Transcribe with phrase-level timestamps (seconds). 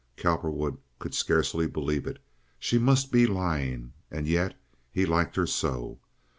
[0.17, 2.17] Cowperwood could scarcely believe it.
[2.57, 4.55] She must be lying, and yet
[4.91, 5.99] he liked her so.